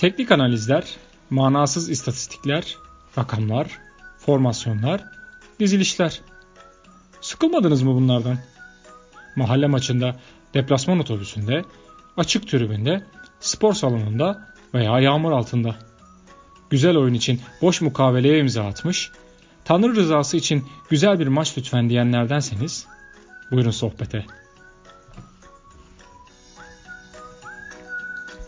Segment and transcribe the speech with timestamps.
[0.00, 0.84] Teknik analizler,
[1.30, 2.76] manasız istatistikler,
[3.18, 3.78] rakamlar,
[4.18, 5.04] formasyonlar,
[5.60, 6.20] dizilişler.
[7.20, 8.38] Sıkılmadınız mı bunlardan?
[9.36, 10.16] Mahalle maçında,
[10.54, 11.64] deplasman otobüsünde,
[12.16, 13.04] açık tribünde,
[13.40, 15.76] spor salonunda veya yağmur altında.
[16.70, 19.10] Güzel oyun için boş mukaveleye imza atmış,
[19.64, 22.86] Tanrı rızası için güzel bir maç lütfen diyenlerdenseniz
[23.50, 24.24] buyurun sohbete.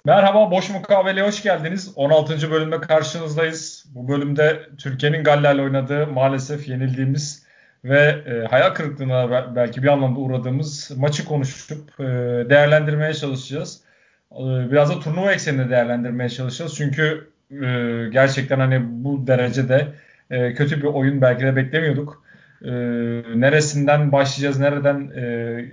[0.04, 1.92] Merhaba, Boş Mukavele'ye hoş geldiniz.
[1.96, 2.50] 16.
[2.50, 3.84] bölümde karşınızdayız.
[3.94, 7.46] Bu bölümde Türkiye'nin Galler'le oynadığı maalesef yenildiğimiz
[7.84, 12.04] ve e, hayal kırıklığına belki bir anlamda uğradığımız maçı konuşup e,
[12.50, 13.80] değerlendirmeye çalışacağız.
[14.32, 16.74] E, biraz da turnuva ekseninde değerlendirmeye çalışacağız.
[16.76, 17.56] Çünkü e,
[18.12, 19.88] gerçekten hani bu derecede
[20.30, 22.24] e, kötü bir oyun belki de beklemiyorduk.
[22.64, 22.70] E,
[23.34, 25.24] neresinden başlayacağız, nereden e,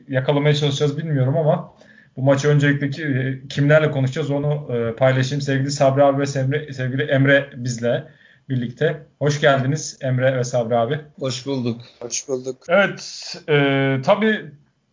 [0.08, 1.73] yakalamaya çalışacağız bilmiyorum ama
[2.20, 5.42] bu maçı öncelikle e, kimlerle konuşacağız onu e, paylaşayım.
[5.42, 8.08] Sevgili Sabri abi ve sevgili, sevgili Emre bizle
[8.50, 9.06] birlikte.
[9.20, 11.00] Hoş geldiniz Emre ve Sabri abi.
[11.20, 11.81] Hoş bulduk.
[12.00, 12.58] Hoş bulduk.
[12.70, 14.45] Evet, e, tabii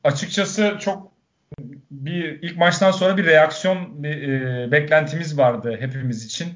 [0.04, 1.12] açıkçası çok
[1.90, 6.48] bir ilk maçtan sonra bir reaksiyon bir e, beklentimiz vardı hepimiz için.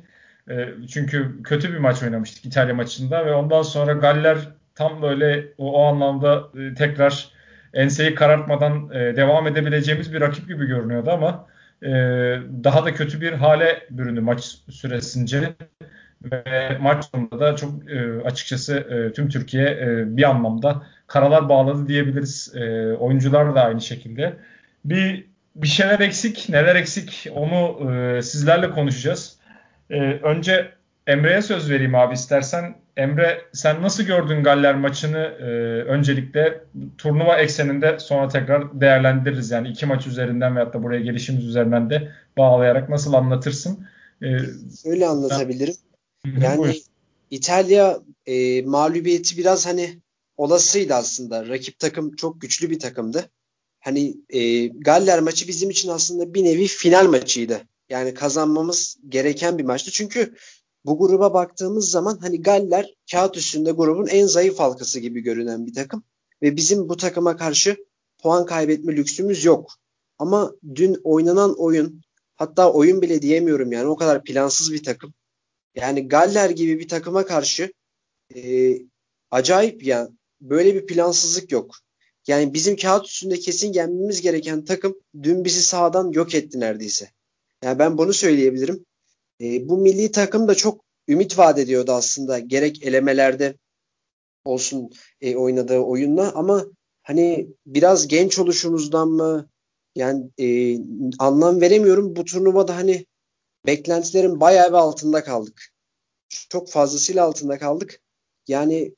[0.51, 4.39] E, çünkü kötü bir maç oynamıştık İtalya maçında ve ondan sonra Galler
[4.75, 7.40] tam böyle o, o anlamda e, tekrar
[7.75, 11.47] enseyi karartmadan e, devam edebileceğimiz bir rakip gibi görünüyordu ama
[11.83, 11.91] e,
[12.65, 15.55] daha da kötü bir hale büründü maç süresince
[16.25, 21.89] ve maç sonunda da çok e, açıkçası e, tüm Türkiye e, bir anlamda karalar bağladı
[21.89, 22.53] diyebiliriz.
[22.57, 24.37] E, oyuncular da aynı şekilde.
[24.85, 29.39] Bir bir şeyler eksik, neler eksik onu e, sizlerle konuşacağız.
[29.91, 30.73] E, önce
[31.07, 32.75] Emre'ye söz vereyim abi istersen.
[32.97, 35.19] Emre sen nasıl gördün Galler maçını?
[35.19, 35.45] Ee,
[35.85, 36.65] öncelikle
[36.99, 39.51] turnuva ekseninde sonra tekrar değerlendiririz.
[39.51, 43.87] Yani iki maç üzerinden veyahut da buraya gelişimiz üzerinden de bağlayarak nasıl anlatırsın?
[44.23, 44.27] Ee,
[44.85, 45.75] Öyle anlatabilirim.
[46.27, 46.41] Ben...
[46.41, 46.75] Yani Buyur.
[47.31, 49.99] İtalya e, mağlubiyeti biraz hani
[50.37, 51.49] olasıydı aslında.
[51.49, 53.31] Rakip takım çok güçlü bir takımdı.
[53.81, 57.61] Hani e, Galler maçı bizim için aslında bir nevi final maçıydı.
[57.89, 59.91] Yani kazanmamız gereken bir maçtı.
[59.91, 60.35] Çünkü
[60.85, 65.75] bu gruba baktığımız zaman hani Galler kağıt üstünde grubun en zayıf halkası gibi görünen bir
[65.75, 66.05] takım.
[66.43, 67.77] Ve bizim bu takıma karşı
[68.23, 69.73] puan kaybetme lüksümüz yok.
[70.19, 72.03] Ama dün oynanan oyun
[72.37, 75.15] hatta oyun bile diyemiyorum yani o kadar plansız bir takım.
[75.75, 77.73] Yani Galler gibi bir takıma karşı
[78.35, 78.73] e,
[79.31, 80.09] acayip ya
[80.41, 81.77] böyle bir plansızlık yok.
[82.27, 87.11] Yani bizim kağıt üstünde kesin yenmemiz gereken takım dün bizi sağdan yok etti neredeyse.
[87.65, 88.87] Yani ben bunu söyleyebilirim.
[89.41, 93.55] E, bu milli takım da çok ümit vaat ediyordu aslında gerek elemelerde
[94.45, 94.91] olsun
[95.21, 96.67] e, oynadığı oyunla ama
[97.03, 99.51] hani biraz genç oluşumuzdan mı
[99.95, 100.79] yani e,
[101.19, 102.17] anlam veremiyorum.
[102.17, 103.07] Bu turnuvada hani
[103.67, 105.69] beklentilerin bayağı bir altında kaldık.
[106.29, 108.01] Çok fazlasıyla altında kaldık.
[108.49, 108.95] Yani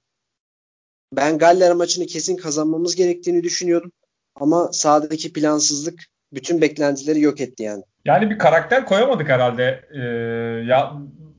[1.13, 3.93] ben Galler maçını kesin kazanmamız gerektiğini düşünüyordum.
[4.35, 7.83] Ama sahadaki plansızlık bütün beklentileri yok etti yani.
[8.05, 9.85] Yani bir karakter koyamadık herhalde.
[9.95, 9.99] Ee,
[10.67, 10.93] ya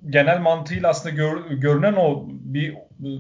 [0.10, 2.76] genel mantığıyla aslında gör, görünen o bir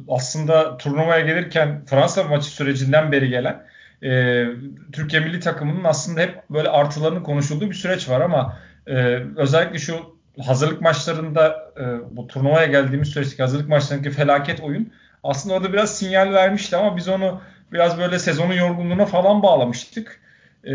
[0.08, 3.64] aslında turnuvaya gelirken Fransa maçı sürecinden beri gelen
[4.04, 4.46] e,
[4.92, 8.58] Türkiye milli takımının aslında hep böyle artılarının konuşulduğu bir süreç var ama
[8.88, 8.96] e,
[9.38, 15.74] özellikle şu hazırlık maçlarında e, bu turnuvaya geldiğimiz süreçteki hazırlık maçlarındaki felaket oyun aslında orada
[15.74, 17.42] biraz sinyal vermişti ama biz onu
[17.72, 20.23] biraz böyle sezonun yorgunluğuna falan bağlamıştık.
[20.64, 20.74] E,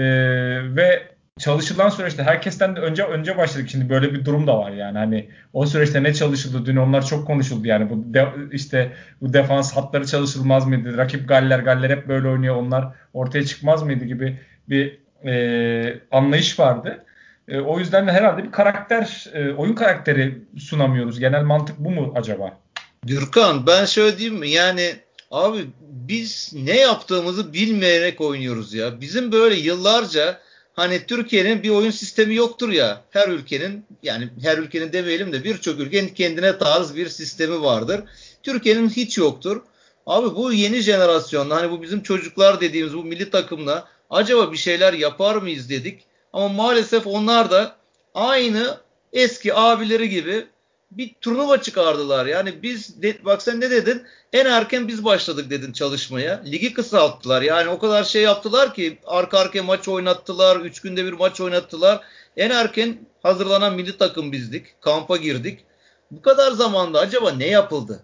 [0.76, 3.69] ve çalışılan süreçte herkesten de önce önce başladık.
[3.71, 4.99] Şimdi böyle bir durum da var yani.
[4.99, 6.66] Hani o süreçte ne çalışıldı?
[6.66, 7.91] Dün onlar çok konuşuldu yani.
[7.91, 10.97] Bu de, işte bu defans hatları çalışılmaz mıydı?
[10.97, 12.56] Rakip Galler Galler hep böyle oynuyor.
[12.56, 17.05] Onlar ortaya çıkmaz mıydı gibi bir e, anlayış vardı.
[17.49, 21.20] E, o yüzden de herhalde bir karakter, e, oyun karakteri sunamıyoruz.
[21.20, 22.59] Genel mantık bu mu acaba?
[23.06, 24.49] Gürkan ben şöyle diyeyim mi?
[24.49, 24.93] Yani
[25.30, 29.00] abi biz ne yaptığımızı bilmeyerek oynuyoruz ya.
[29.00, 30.40] Bizim böyle yıllarca
[30.75, 33.04] hani Türkiye'nin bir oyun sistemi yoktur ya.
[33.10, 38.00] Her ülkenin yani her ülkenin demeyelim de birçok ülkenin kendine tarz bir sistemi vardır.
[38.42, 39.62] Türkiye'nin hiç yoktur.
[40.06, 44.92] Abi bu yeni jenerasyonda hani bu bizim çocuklar dediğimiz bu milli takımla acaba bir şeyler
[44.92, 46.04] yapar mıyız dedik.
[46.32, 47.76] Ama maalesef onlar da
[48.14, 48.78] aynı
[49.12, 50.46] eski abileri gibi
[50.90, 52.26] bir turnuva çıkardılar.
[52.26, 54.02] Yani biz de, bak sen ne dedin?
[54.32, 56.43] En erken biz başladık dedin çalışmaya.
[56.44, 57.43] Ligi kısalttılar.
[57.43, 60.61] Yani o kadar şey yaptılar ki arka arkaya maç oynattılar.
[60.61, 62.00] Üç günde bir maç oynattılar.
[62.37, 64.82] En erken hazırlanan milli takım bizdik.
[64.82, 65.64] Kampa girdik.
[66.11, 68.02] Bu kadar zamanda acaba ne yapıldı?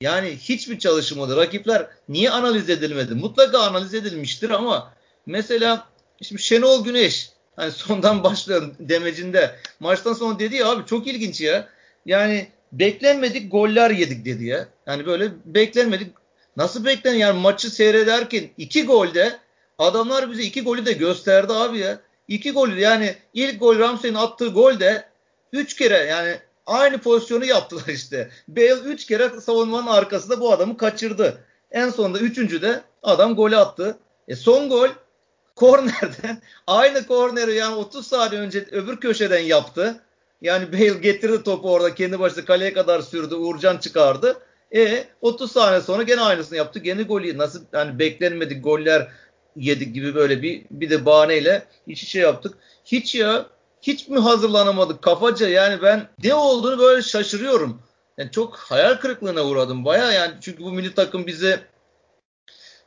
[0.00, 1.36] Yani hiç mi çalışmadı?
[1.36, 3.14] Rakipler niye analiz edilmedi?
[3.14, 4.92] Mutlaka analiz edilmiştir ama
[5.26, 5.88] mesela
[6.22, 9.56] şimdi Şenol Güneş Hani sondan başlıyorum demecinde.
[9.80, 11.68] Maçtan sonra dedi ya abi çok ilginç ya.
[12.06, 14.68] Yani beklenmedik goller yedik dedi ya.
[14.86, 16.12] Yani böyle beklenmedik.
[16.56, 19.38] Nasıl beklen yani maçı seyrederken iki golde
[19.78, 22.00] adamlar bize iki golü de gösterdi abi ya.
[22.28, 25.04] İki golü yani ilk gol Ramsey'in attığı golde
[25.52, 26.36] üç kere yani
[26.66, 28.30] aynı pozisyonu yaptılar işte.
[28.48, 31.44] Bale üç kere savunmanın arkasında bu adamı kaçırdı.
[31.70, 33.98] En sonunda üçüncü de adam golü attı.
[34.28, 34.88] E son gol
[35.56, 40.00] kornerden aynı korneri yani 30 saniye önce öbür köşeden yaptı.
[40.46, 43.34] Yani Bale getirdi topu orada kendi başına kaleye kadar sürdü.
[43.34, 44.36] Uğurcan çıkardı.
[44.74, 46.78] E 30 saniye sonra gene aynısını yaptı.
[46.78, 49.08] Gene golü nasıl hani beklenmedik goller
[49.56, 52.54] yedik gibi böyle bir bir de bahaneyle iç içe yaptık.
[52.84, 53.46] Hiç ya
[53.82, 57.82] hiç mi hazırlanamadık kafaca yani ben ne olduğunu böyle şaşırıyorum.
[58.18, 61.60] Yani çok hayal kırıklığına uğradım baya yani çünkü bu milli takım bize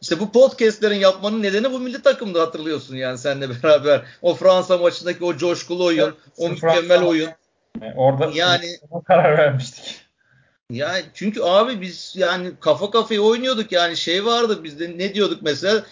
[0.02, 4.06] işte bu podcastlerin yapmanın nedeni bu milli takımda hatırlıyorsun yani seninle beraber.
[4.22, 7.30] O Fransa maçındaki o coşkulu oyun, evet, o mükemmel oyun.
[7.96, 8.66] Orada yani
[9.08, 10.02] karar vermiştik.
[10.70, 15.84] Yani çünkü abi biz yani kafa kafaya oynuyorduk yani şey vardı bizde ne diyorduk mesela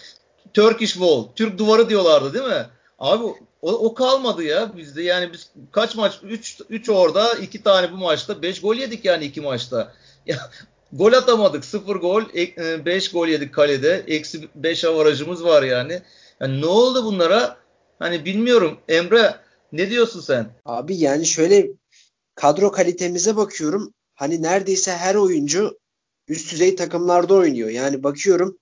[0.54, 2.66] Turkish Wall, Türk duvarı diyorlardı değil mi?
[2.98, 3.24] Abi
[3.62, 7.96] o, o kalmadı ya bizde yani biz kaç maç 3 3 orada 2 tane bu
[7.96, 9.92] maçta 5 gol yedik yani 2 maçta.
[10.26, 10.36] Ya
[10.92, 12.22] gol atamadık 0 gol
[12.84, 16.02] 5 e, gol yedik kalede eksi 5 avarajımız var yani.
[16.40, 17.56] Yani ne oldu bunlara?
[17.98, 19.34] Hani bilmiyorum Emre
[19.72, 20.50] ne diyorsun sen?
[20.64, 21.68] Abi yani şöyle
[22.34, 23.94] kadro kalitemize bakıyorum.
[24.14, 25.78] Hani neredeyse her oyuncu
[26.28, 27.68] üst düzey takımlarda oynuyor.
[27.68, 28.58] Yani bakıyorum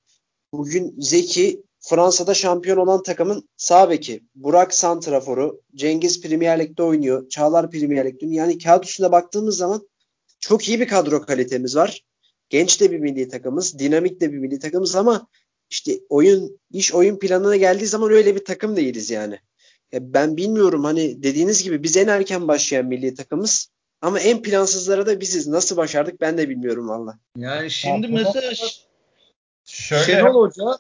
[0.53, 4.23] bugün Zeki Fransa'da şampiyon olan takımın sağ beki.
[4.35, 5.61] Burak Santrafor'u.
[5.75, 7.29] Cengiz Premier Lig'de oynuyor.
[7.29, 8.27] Çağlar Premier Lig'de.
[8.27, 9.89] Yani kağıt üstüne baktığımız zaman
[10.41, 12.05] çok iyi bir kadro kalitemiz var.
[12.49, 13.79] Genç de bir milli takımız.
[13.79, 15.27] Dinamik de bir milli takımız ama
[15.71, 19.41] işte oyun iş oyun planına geldiği zaman öyle bir takım değiliz yani.
[19.93, 23.69] Ya ben bilmiyorum hani dediğiniz gibi biz en erken başlayan milli takımız
[24.01, 25.47] ama en plansızlara da biziz.
[25.47, 27.19] Nasıl başardık ben de bilmiyorum valla.
[27.37, 28.53] Yani şimdi mesela
[29.65, 30.79] Şöyle, Şenol Hoca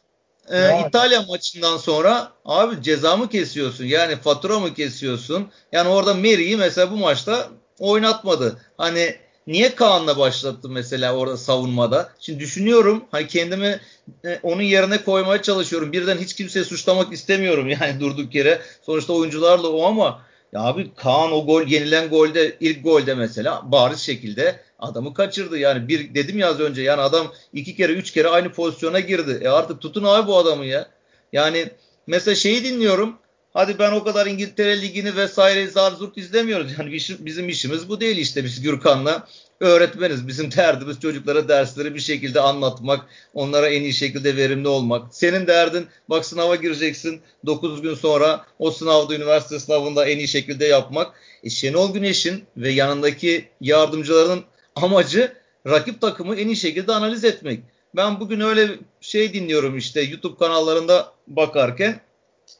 [0.50, 3.84] e, İtalya maçından sonra abi ceza mı kesiyorsun?
[3.84, 5.50] Yani fatura mı kesiyorsun?
[5.72, 7.48] Yani orada Mary'i mesela bu maçta
[7.78, 8.60] oynatmadı.
[8.76, 9.16] Hani
[9.46, 12.10] niye Kaan'la başlattı mesela orada savunmada?
[12.20, 13.80] Şimdi düşünüyorum hani kendimi
[14.24, 15.92] e, onun yerine koymaya çalışıyorum.
[15.92, 18.60] Birden hiç kimseyi suçlamak istemiyorum yani durduk yere.
[18.82, 20.22] Sonuçta oyuncularla o ama
[20.52, 25.58] ya abi Kaan o gol yenilen golde ilk golde mesela bariz şekilde adamı kaçırdı.
[25.58, 29.40] Yani bir dedim ya az önce yani adam iki kere üç kere aynı pozisyona girdi.
[29.42, 30.86] E artık tutun abi bu adamı ya.
[31.32, 31.70] Yani
[32.06, 33.18] mesela şeyi dinliyorum.
[33.56, 36.72] Hadi ben o kadar İngiltere Ligi'ni vesaire zar zurt izlemiyoruz.
[36.78, 39.28] Yani bizim işimiz bu değil işte biz Gürkan'la
[39.60, 40.28] öğretmeniz.
[40.28, 45.14] Bizim derdimiz çocuklara dersleri bir şekilde anlatmak, onlara en iyi şekilde verimli olmak.
[45.14, 50.66] Senin derdin bak sınava gireceksin 9 gün sonra o sınavda üniversite sınavında en iyi şekilde
[50.66, 51.14] yapmak.
[51.42, 54.44] E Şenol Güneş'in ve yanındaki yardımcılarının
[54.74, 55.32] amacı
[55.66, 57.60] rakip takımı en iyi şekilde analiz etmek.
[57.94, 58.68] Ben bugün öyle
[59.00, 62.00] şey dinliyorum işte YouTube kanallarında bakarken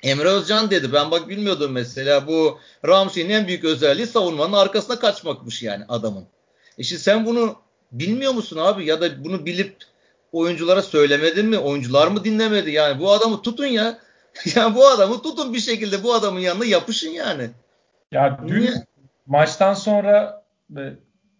[0.03, 0.93] Emre Özcan dedi.
[0.93, 6.25] Ben bak bilmiyordum mesela bu Ramsey'in en büyük özelliği savunmanın arkasına kaçmakmış yani adamın.
[6.79, 7.57] E şimdi sen bunu
[7.93, 9.77] bilmiyor musun abi ya da bunu bilip
[10.33, 11.59] oyunculara söylemedin mi?
[11.59, 12.71] Oyuncular mı dinlemedi?
[12.71, 13.99] Yani bu adamı tutun ya.
[14.55, 17.51] ya bu adamı tutun bir şekilde bu adamın yanına yapışın yani.
[18.13, 18.73] Ya dün Niye?
[19.27, 20.45] maçtan sonra
[20.77, 20.81] e,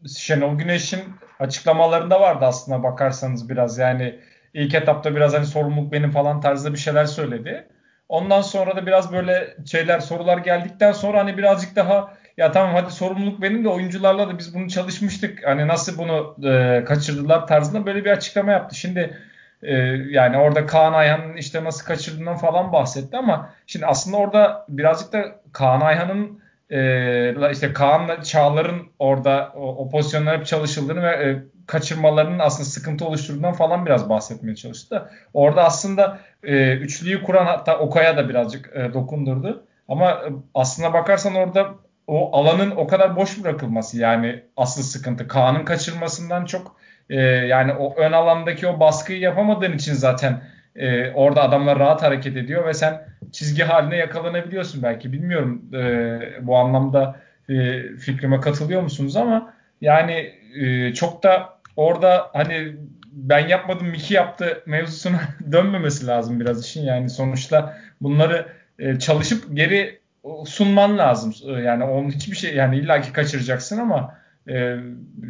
[0.09, 1.05] Şenol Güneş'in
[1.39, 4.21] açıklamalarında vardı aslında bakarsanız biraz yani
[4.55, 7.69] ilk etapta biraz hani sorumluluk benim falan tarzda bir şeyler söyledi.
[8.09, 12.91] Ondan sonra da biraz böyle şeyler sorular geldikten sonra hani birazcık daha ya tamam hadi
[12.91, 15.47] sorumluluk benim de oyuncularla da biz bunu çalışmıştık.
[15.47, 18.77] Hani nasıl bunu e, kaçırdılar tarzında böyle bir açıklama yaptı.
[18.77, 19.19] Şimdi
[19.63, 19.75] e,
[20.11, 25.41] yani orada Kaan Ayhan'ın işte nasıl kaçırdığından falan bahsetti ama şimdi aslında orada birazcık da
[25.53, 32.39] Kaan Ayhan'ın e, işte Kaan'la Çağlar'ın orada o, o pozisyonlar hep çalışıldığını ve e, kaçırmalarının
[32.39, 35.11] aslında sıkıntı oluşturduğundan falan biraz bahsetmeye çalıştı.
[35.35, 39.65] Orada aslında e, üçlüyü kuran hatta Okay'a da birazcık e, dokundurdu.
[39.89, 41.75] Ama e, aslına bakarsan orada
[42.07, 45.29] o alanın o kadar boş bırakılması yani asıl sıkıntı.
[45.29, 46.77] Kaan'ın kaçırmasından çok
[47.11, 50.43] e, yani o ön alandaki o baskıyı yapamadığın için zaten
[50.77, 55.13] e, orada adamlar rahat hareket ediyor ve sen çizgi haline yakalanabiliyorsun belki.
[55.13, 62.77] Bilmiyorum e, bu anlamda e, fikrime katılıyor musunuz ama yani e, çok da orada hani
[63.13, 65.21] ben yapmadım Miki yaptı mevzusuna
[65.53, 66.85] dönmemesi lazım biraz işin.
[66.85, 68.47] Yani sonuçta bunları
[68.79, 70.01] e, çalışıp geri
[70.47, 71.35] sunman lazım.
[71.49, 74.15] E, yani onun hiçbir şey yani illaki kaçıracaksın ama
[74.49, 74.77] e,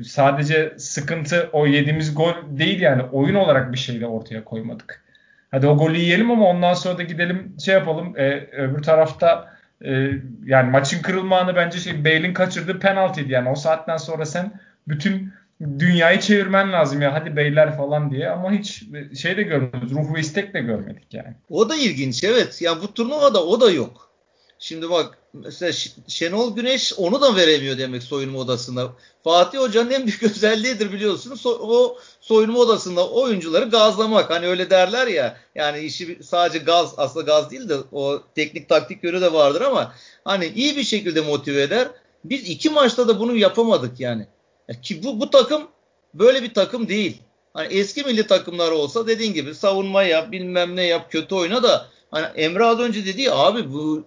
[0.04, 5.02] sadece sıkıntı o yediğimiz gol değil yani oyun olarak bir şey de ortaya koymadık.
[5.50, 8.14] Hadi o golü yiyelim ama ondan sonra da gidelim şey yapalım.
[8.52, 9.56] Öbür tarafta
[10.44, 14.52] yani maçın kırılma anı bence şey Bale'in kaçırdığı penaltıydı yani o saatten sonra sen
[14.88, 18.82] bütün dünyayı çevirmen lazım ya hadi beyler falan diye ama hiç
[19.20, 21.34] şey de görmedik ruh ve istek de görmedik yani.
[21.50, 24.06] O da ilginç evet yani bu turnuvada o da yok.
[24.58, 25.72] Şimdi bak mesela
[26.08, 28.92] Şenol Güneş onu da veremiyor demek soyunma odasında.
[29.24, 31.46] Fatih Hoca'nın en büyük özelliğidir biliyorsunuz.
[31.46, 34.30] O soyunma odasında oyuncuları gazlamak.
[34.30, 35.36] Hani öyle derler ya.
[35.54, 39.92] Yani işi sadece gaz aslında gaz değil de o teknik taktik yönü de vardır ama
[40.24, 41.88] hani iyi bir şekilde motive eder.
[42.24, 44.26] Biz iki maçta da bunu yapamadık yani.
[44.82, 45.68] Ki bu, bu takım
[46.14, 47.22] böyle bir takım değil.
[47.54, 51.86] Hani eski milli takımlar olsa dediğin gibi savunma yap, bilmem ne yap, kötü oyna da
[52.10, 54.04] hani Emre az önce dedi abi bu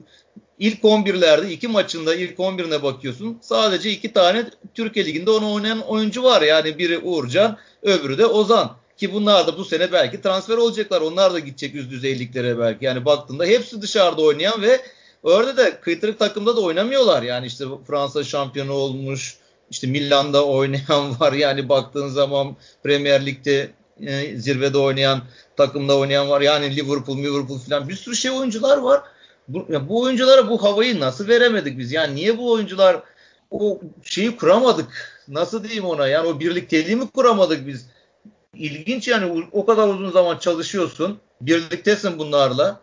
[0.59, 3.37] ilk 11'lerde iki maçında ilk 11'ine bakıyorsun.
[3.41, 6.41] Sadece iki tane Türkiye Ligi'nde onu oynayan oyuncu var.
[6.41, 8.75] Yani biri Uğurcan, öbürü de Ozan.
[8.97, 11.01] Ki bunlar da bu sene belki transfer olacaklar.
[11.01, 12.85] Onlar da gidecek üst düzeyliklere belki.
[12.85, 14.81] Yani baktığında hepsi dışarıda oynayan ve
[15.23, 17.23] orada da kıytırık takımda da oynamıyorlar.
[17.23, 19.37] Yani işte Fransa şampiyonu olmuş,
[19.71, 21.33] işte Milan'da oynayan var.
[21.33, 23.71] Yani baktığın zaman Premier Lig'de
[24.01, 25.21] e, zirvede oynayan,
[25.57, 26.41] takımda oynayan var.
[26.41, 29.01] Yani Liverpool, Liverpool falan bir sürü şey oyuncular var.
[29.47, 31.91] Bu, ya bu oyunculara bu havayı nasıl veremedik biz?
[31.91, 33.03] Yani niye bu oyuncular
[33.51, 34.87] o şeyi kuramadık?
[35.27, 36.07] Nasıl diyeyim ona?
[36.07, 37.89] Yani o birlikteliği mi kuramadık biz?
[38.53, 41.19] İlginç yani o kadar uzun zaman çalışıyorsun.
[41.41, 42.79] Birliktesin bunlarla.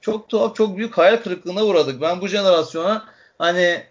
[0.00, 2.00] Çok tuhaf, çok büyük hayal kırıklığına uğradık.
[2.00, 3.04] Ben bu jenerasyona
[3.38, 3.82] hani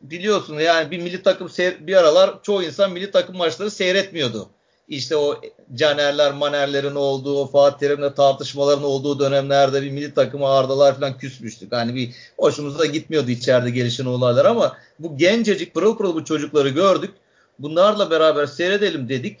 [0.00, 1.48] biliyorsun yani bir milli takım
[1.80, 4.48] bir aralar çoğu insan milli takım maçları seyretmiyordu
[4.88, 5.40] işte o
[5.74, 11.72] Canerler, Manerlerin olduğu, Fatih Terim'le tartışmaların olduğu dönemlerde bir milli takımı ağırdalar falan küsmüştük.
[11.72, 17.10] Hani bir hoşumuza gitmiyordu içeride gelişen olaylar ama bu gencecik pırıl pırıl bu çocukları gördük.
[17.58, 19.40] Bunlarla beraber seyredelim dedik.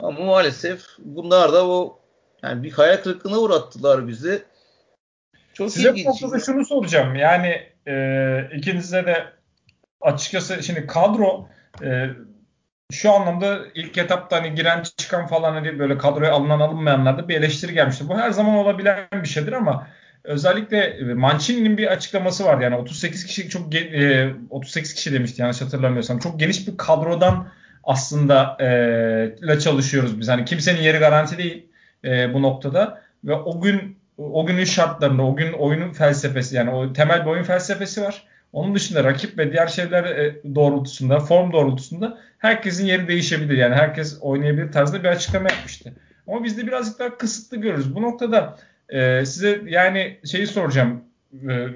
[0.00, 1.98] Ama maalesef bunlar da o
[2.42, 4.42] yani bir hayal kırıklığına uğrattılar bizi.
[5.52, 7.14] Çok Size bu noktada şunu soracağım.
[7.14, 9.37] Yani e, ikinize de
[10.00, 11.48] açıkçası şimdi kadro
[11.82, 12.06] e,
[12.92, 17.74] şu anlamda ilk etapta hani giren çıkan falan hani böyle kadroya alınan alınmayanlarda bir eleştiri
[17.74, 18.08] gelmişti.
[18.08, 19.88] Bu her zaman olabilen bir şeydir ama
[20.24, 25.60] özellikle e, Mancini'nin bir açıklaması var yani 38 kişi çok e, 38 kişi demişti yanlış
[25.60, 26.18] hatırlamıyorsam.
[26.18, 27.48] Çok geniş bir kadrodan
[27.84, 28.66] aslında e,
[29.42, 30.28] ile çalışıyoruz biz.
[30.28, 31.68] Hani kimsenin yeri garanti değil
[32.04, 36.92] e, bu noktada ve o gün o günün şartlarında, o gün oyunun felsefesi yani o
[36.92, 38.26] temel bir oyun felsefesi var.
[38.52, 43.56] Onun dışında rakip ve diğer şeyler e, doğrultusunda, form doğrultusunda herkesin yeri değişebilir.
[43.56, 45.92] Yani herkes oynayabilir tarzda bir açıklama yapmıştı.
[46.26, 47.94] Ama biz de birazcık daha kısıtlı görürüz.
[47.94, 51.04] Bu noktada e, size yani şeyi soracağım.
[51.32, 51.66] E,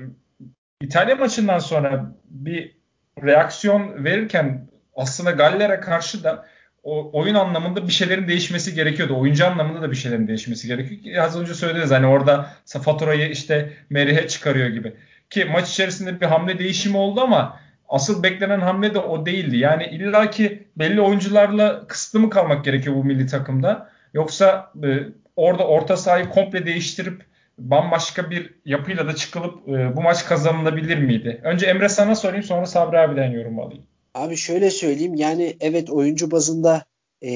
[0.81, 2.76] İtalya maçından sonra bir
[3.23, 6.47] reaksiyon verirken aslında Galler'e karşı da
[6.83, 9.19] o, oyun anlamında bir şeylerin değişmesi gerekiyordu.
[9.19, 11.25] Oyuncu anlamında da bir şeylerin değişmesi gerekiyor.
[11.25, 14.93] Az önce söylediniz hani orada faturayı işte Merih'e çıkarıyor gibi.
[15.33, 19.57] Ki maç içerisinde bir hamle değişimi oldu ama asıl beklenen hamle de o değildi.
[19.57, 23.91] Yani illaki belli oyuncularla kısıtlı mı kalmak gerekiyor bu milli takımda?
[24.15, 24.89] Yoksa e,
[25.37, 27.23] orada orta sahayı komple değiştirip
[27.59, 31.41] bambaşka bir yapıyla da çıkılıp e, bu maç kazanılabilir miydi?
[31.45, 33.83] Önce Emre sana sorayım sonra Sabri abiden yorum alayım.
[34.15, 36.85] Abi şöyle söyleyeyim yani evet oyuncu bazında
[37.23, 37.31] e,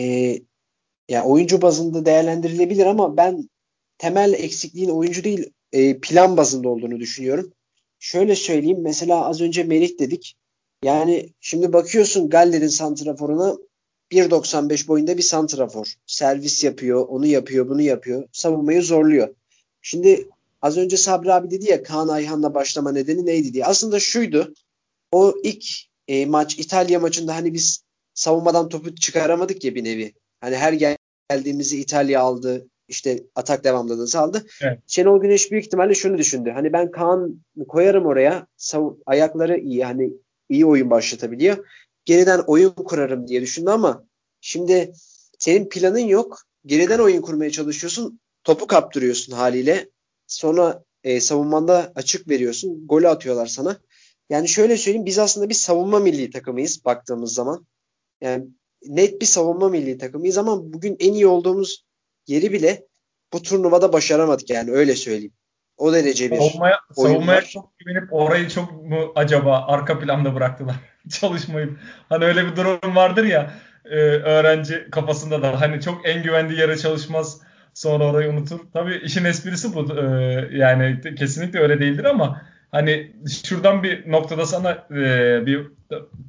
[1.08, 3.48] ya oyuncu bazında değerlendirilebilir ama ben
[3.98, 7.52] temel eksikliğin oyuncu değil e, plan bazında olduğunu düşünüyorum.
[7.98, 10.36] Şöyle söyleyeyim mesela az önce Merih dedik.
[10.84, 13.56] Yani şimdi bakıyorsun Galler'in santraforuna
[14.12, 15.94] 1.95 boyunda bir santrafor.
[16.06, 18.28] Servis yapıyor, onu yapıyor, bunu yapıyor.
[18.32, 19.34] Savunmayı zorluyor.
[19.82, 20.28] Şimdi
[20.62, 23.64] az önce Sabri abi dedi ya Kaan Ayhan'la başlama nedeni neydi diye.
[23.64, 24.54] Aslında şuydu.
[25.12, 25.64] O ilk
[26.08, 27.82] e, maç İtalya maçında hani biz
[28.14, 30.14] savunmadan topu çıkaramadık ya bir nevi.
[30.40, 30.98] Hani her
[31.30, 34.46] geldiğimizi İtalya aldı işte atak devamlılığı sağladı.
[34.62, 34.78] Evet.
[34.86, 36.50] Şenol Güneş büyük ihtimalle şunu düşündü.
[36.50, 38.46] Hani ben Kaan koyarım oraya.
[38.58, 40.10] Sav- ayakları iyi hani
[40.48, 41.66] iyi oyun başlatabiliyor.
[42.04, 44.04] Geriden oyun kurarım diye düşündü ama
[44.40, 44.92] şimdi
[45.38, 46.38] senin planın yok.
[46.66, 48.20] Geriden oyun kurmaya çalışıyorsun.
[48.44, 49.90] Topu kaptırıyorsun haliyle.
[50.26, 52.86] Sonra e, savunmanda açık veriyorsun.
[52.86, 53.76] Golü atıyorlar sana.
[54.30, 57.66] Yani şöyle söyleyeyim biz aslında bir savunma milli takımıyız baktığımız zaman.
[58.20, 58.44] Yani
[58.86, 61.85] net bir savunma milli takımıyız ama bugün en iyi olduğumuz
[62.26, 62.86] yeri bile
[63.32, 65.32] bu turnuvada başaramadık yani öyle söyleyeyim.
[65.76, 70.76] O derece bir savunmaya, savunmaya çok güvenip orayı çok mu acaba arka planda bıraktılar
[71.20, 71.78] çalışmayıp.
[72.08, 73.54] Hani öyle bir durum vardır ya
[73.84, 77.40] e, öğrenci kafasında da hani çok en güvendiği yere çalışmaz
[77.74, 78.60] sonra orayı unutur.
[78.72, 80.00] Tabii işin esprisi bu.
[80.00, 80.04] E,
[80.52, 83.12] yani kesinlikle öyle değildir ama hani
[83.44, 85.66] şuradan bir noktada sana e, bir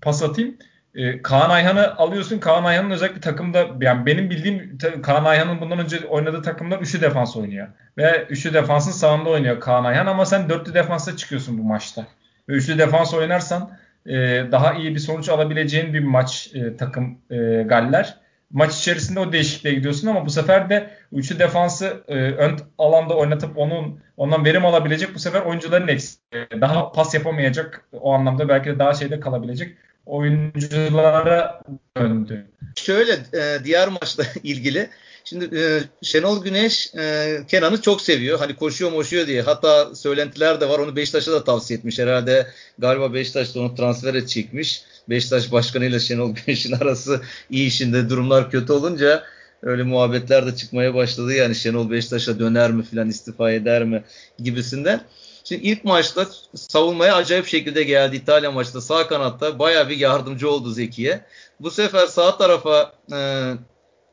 [0.02, 0.58] pas atayım.
[0.98, 2.40] E, Kaan Ayhan'ı alıyorsun.
[2.40, 7.38] Kaan Ayhan'ın özellikle takımda yani benim bildiğim Kaan Ayhan'ın bundan önce oynadığı takımlar üçlü defans
[7.38, 7.68] oynuyor.
[7.98, 12.08] Ve üçlü defansın sağında oynuyor Kaan Ayhan ama sen dörtlü defansa çıkıyorsun bu maçta.
[12.50, 13.72] Ve üçlü defans oynarsan
[14.06, 14.16] e,
[14.52, 18.18] daha iyi bir sonuç alabileceğin bir maç e, takım e, Galler.
[18.52, 24.00] Maç içerisinde o değişikliğe gidiyorsun ama bu sefer de üçlü defansı ön alanda oynatıp onun
[24.18, 26.22] ondan verim alabilecek bu sefer oyuncuların eksiği.
[26.62, 29.78] Daha pas yapamayacak o anlamda belki de daha şeyde kalabilecek
[30.08, 31.62] oyunculara
[31.98, 32.46] döndü.
[32.76, 34.90] Şöyle e, diğer maçla ilgili
[35.30, 38.40] Şimdi e, Şenol Güneş e, Kenan'ı çok seviyor.
[38.40, 39.42] Hani koşuyor moşuyor diye.
[39.42, 40.80] Hatta söylentiler de var.
[40.80, 42.00] Onu Beşiktaş'a da tavsiye etmiş.
[42.00, 42.48] Herhalde
[42.80, 44.84] galiba Beşiktaş da onu transfer edecekmiş.
[45.10, 49.24] Beşiktaş başkanıyla Şenol Güneş'in arası iyi işinde durumlar kötü olunca
[49.62, 51.34] öyle muhabbetler de çıkmaya başladı.
[51.34, 54.04] Yani Şenol Beşiktaş'a döner mi filan istifa eder mi
[54.40, 55.02] gibisinden.
[55.48, 56.26] Şimdi ilk maçta
[56.56, 61.26] savunmaya acayip şekilde geldi İtalya maçta sağ kanatta baya bir yardımcı oldu Zeki'ye.
[61.60, 63.20] Bu sefer sağ tarafa e,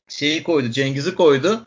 [0.08, 1.66] şeyi koydu Cengiz'i koydu.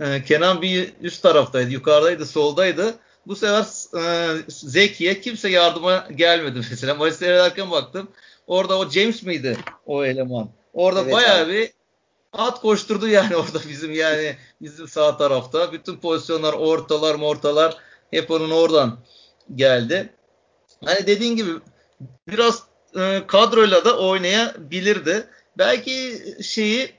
[0.00, 2.94] E, Kenan bir üst taraftaydı yukarıdaydı soldaydı.
[3.26, 3.64] Bu sefer
[3.98, 6.94] e, Zeki'ye kimse yardıma gelmedi mesela.
[6.94, 8.08] Maçı seyrederken baktım.
[8.46, 10.48] Orada o James miydi o eleman?
[10.72, 11.52] Orada evet, bayağı abi.
[11.52, 11.70] bir
[12.32, 15.72] at koşturdu yani orada bizim yani bizim sağ tarafta.
[15.72, 17.76] Bütün pozisyonlar ortalar mortalar
[18.12, 18.98] hep onun oradan
[19.54, 20.12] geldi.
[20.84, 21.50] Hani dediğin gibi
[22.28, 22.62] biraz
[22.98, 25.24] e, kadroyla da oynayabilirdi.
[25.58, 26.90] Belki şeyi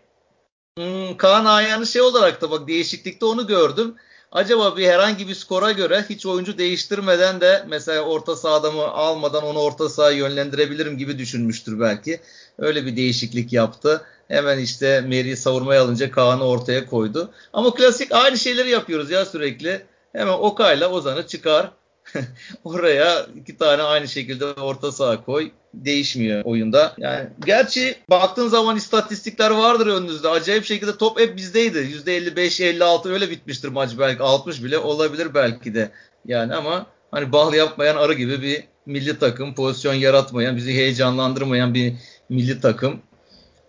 [0.78, 3.96] hmm, Kaan Ayhan'ı şey olarak da bak değişiklikte onu gördüm.
[4.32, 9.44] Acaba bir herhangi bir skora göre hiç oyuncu değiştirmeden de mesela orta sahada mı almadan
[9.44, 12.20] onu orta sahaya yönlendirebilirim gibi düşünmüştür belki.
[12.58, 14.02] Öyle bir değişiklik yaptı.
[14.28, 17.32] Hemen işte Meri'yi savurmaya alınca Kaan'ı ortaya koydu.
[17.54, 19.86] Ama klasik aynı şeyleri yapıyoruz ya sürekli.
[20.14, 21.72] Hemen Okay'la Ozan'ı çıkar.
[22.64, 25.52] Oraya iki tane aynı şekilde orta saha koy.
[25.74, 26.94] Değişmiyor oyunda.
[26.98, 30.30] Yani gerçi baktığın zaman istatistikler vardır önünüzde.
[30.30, 31.78] Acayip şekilde top hep bizdeydi.
[31.78, 34.24] %55-56 öyle bitmiştir maç belki.
[34.24, 35.92] 60 bile olabilir belki de.
[36.26, 39.56] Yani ama hani bal yapmayan arı gibi bir milli takım.
[39.56, 41.94] Pozisyon yaratmayan, bizi heyecanlandırmayan bir
[42.30, 43.02] milli takım.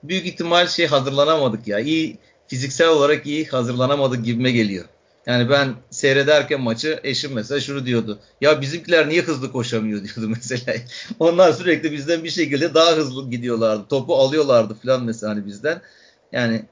[0.02, 1.78] Büyük ihtimal şey hazırlanamadık ya.
[1.78, 4.84] İyi fiziksel olarak iyi hazırlanamadık gibime geliyor.
[5.26, 8.18] Yani ben seyrederken maçı eşim mesela şunu diyordu.
[8.40, 10.78] Ya bizimkiler niye hızlı koşamıyor diyordu mesela.
[11.18, 13.88] Onlar sürekli bizden bir şekilde daha hızlı gidiyorlardı.
[13.88, 15.80] Topu alıyorlardı falan mesela hani bizden.
[16.32, 16.62] Yani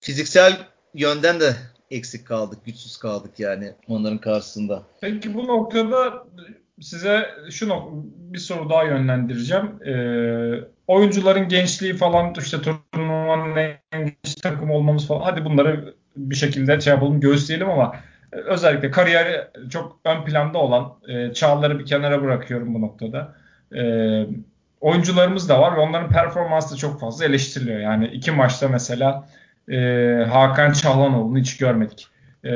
[0.00, 1.56] fiziksel yönden de
[1.90, 4.82] eksik kaldık, güçsüz kaldık yani onların karşısında.
[5.00, 6.26] Peki bu noktada
[6.80, 7.68] size şu
[8.16, 9.82] bir soru daha yönlendireceğim.
[9.86, 16.80] Ee, oyuncuların gençliği falan işte turnuvanın en genç takım olmamız falan hadi bunları bir şekilde
[16.80, 17.96] şey yapalım göğüsleyelim ama
[18.32, 23.34] e, özellikle kariyeri çok ön planda olan e, çağları bir kenara bırakıyorum bu noktada.
[23.76, 23.82] E,
[24.80, 27.80] oyuncularımız da var ve onların performansı da çok fazla eleştiriliyor.
[27.80, 29.28] Yani iki maçta mesela
[29.68, 29.76] e,
[30.30, 32.08] Hakan Çağlanoğlu'nu hiç görmedik.
[32.44, 32.50] E,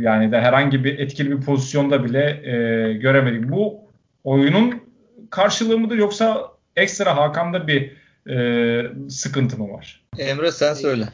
[0.00, 3.52] yani de herhangi bir etkili bir pozisyonda bile e, göremedik.
[3.52, 3.80] Bu
[4.24, 4.82] oyunun
[5.30, 6.42] karşılığı mıdır yoksa
[6.76, 7.92] ekstra Hakan'da bir
[8.30, 10.02] e, sıkıntı mı var?
[10.18, 11.04] Emre sen söyle.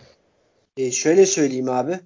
[0.81, 2.01] E, şöyle söyleyeyim abi.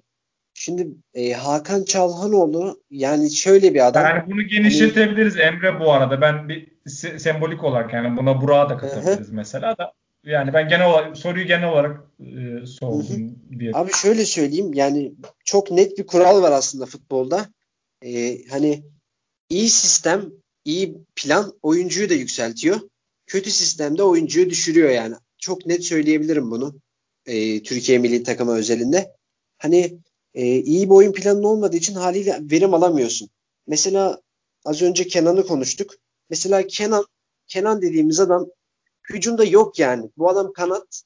[0.53, 4.03] Şimdi e, Hakan Çalhanoğlu yani şöyle bir adam.
[4.03, 6.21] Yani bunu genişletebiliriz hani, Emre bu arada.
[6.21, 9.35] Ben bir se- sembolik olarak yani buna Burak'a da katabiliriz hı.
[9.35, 9.93] mesela da.
[10.23, 13.71] Yani ben genel olarak soruyu genel olarak e, sordum diye.
[13.73, 15.13] Abi şöyle söyleyeyim yani
[15.45, 17.45] çok net bir kural var aslında futbolda.
[18.01, 18.83] E, hani
[19.49, 20.31] iyi sistem,
[20.65, 22.79] iyi plan oyuncuyu da yükseltiyor.
[23.27, 25.15] Kötü sistemde oyuncuyu düşürüyor yani.
[25.37, 26.75] Çok net söyleyebilirim bunu
[27.25, 29.11] e, Türkiye milli takımı özelinde.
[29.57, 29.99] Hani
[30.33, 33.29] e, iyi bir oyun planın olmadığı için haliyle verim alamıyorsun.
[33.67, 34.21] Mesela
[34.65, 35.93] az önce Kenan'ı konuştuk.
[36.29, 37.05] Mesela Kenan
[37.47, 38.47] Kenan dediğimiz adam
[39.09, 40.09] hücumda yok yani.
[40.17, 41.03] Bu adam kanat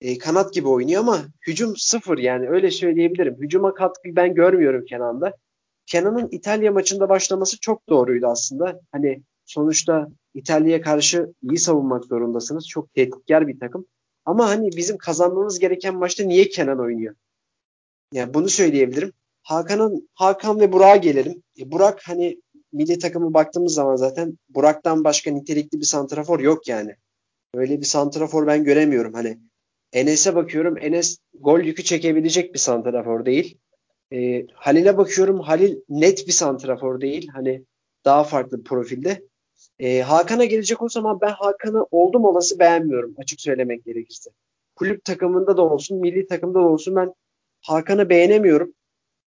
[0.00, 3.36] e, kanat gibi oynuyor ama hücum sıfır yani öyle söyleyebilirim.
[3.40, 5.36] Hücuma katkı ben görmüyorum Kenan'da.
[5.86, 8.80] Kenan'ın İtalya maçında başlaması çok doğruydu aslında.
[8.92, 12.68] Hani sonuçta İtalya'ya karşı iyi savunmak zorundasınız.
[12.68, 13.86] Çok tehditkar bir takım.
[14.24, 17.14] Ama hani bizim kazanmamız gereken maçta niye Kenan oynuyor?
[18.12, 19.12] Yani bunu söyleyebilirim.
[19.42, 21.42] Hakan'ın Hakan ve Burak'a gelelim.
[21.60, 22.40] E, Burak hani
[22.72, 26.96] milli takımı baktığımız zaman zaten Burak'tan başka nitelikli bir santrafor yok yani.
[27.54, 29.14] Öyle bir santrafor ben göremiyorum.
[29.14, 29.38] Hani
[29.92, 30.78] Enes'e bakıyorum.
[30.80, 33.58] Enes gol yükü çekebilecek bir santrafor değil.
[34.12, 35.40] E, Halil'e bakıyorum.
[35.40, 37.28] Halil net bir santrafor değil.
[37.32, 37.64] Hani
[38.04, 39.22] daha farklı bir profilde.
[39.82, 44.30] E, Hakan'a gelecek olsam ben Hakan'ı oldum olası beğenmiyorum açık söylemek gerekirse.
[44.76, 47.14] Kulüp takımında da olsun, milli takımda da olsun ben
[47.60, 48.74] Hakan'ı beğenemiyorum.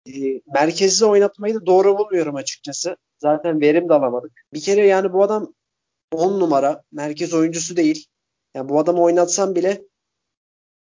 [0.07, 2.97] E, merkezde oynatmayı da doğru bulmuyorum açıkçası.
[3.19, 4.33] Zaten verim de alamadık.
[4.53, 5.55] Bir kere yani bu adam
[6.13, 8.07] 10 numara merkez oyuncusu değil.
[8.55, 9.83] Yani bu adamı oynatsan bile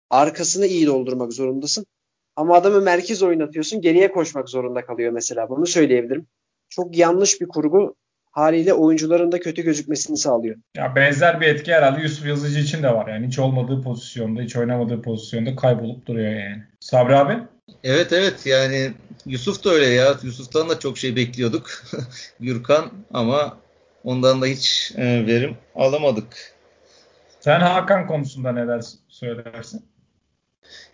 [0.09, 1.85] arkasını iyi doldurmak zorundasın.
[2.35, 5.49] Ama adamı merkez oynatıyorsun geriye koşmak zorunda kalıyor mesela.
[5.49, 6.27] Bunu söyleyebilirim.
[6.69, 7.95] Çok yanlış bir kurgu
[8.33, 10.55] haliyle oyuncuların da kötü gözükmesini sağlıyor.
[10.75, 13.07] Ya benzer bir etki herhalde Yusuf Yazıcı için de var.
[13.07, 16.63] Yani hiç olmadığı pozisyonda, hiç oynamadığı pozisyonda kaybolup duruyor yani.
[16.79, 17.37] Sabri abi?
[17.83, 18.91] Evet evet yani
[19.25, 20.15] Yusuf da öyle ya.
[20.23, 21.69] Yusuf'tan da çok şey bekliyorduk.
[22.39, 23.57] Gürkan ama
[24.03, 26.53] ondan da hiç e, verim alamadık.
[27.39, 29.85] Sen Hakan konusunda neler söylersin?